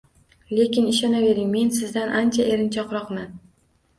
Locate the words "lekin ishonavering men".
0.59-1.69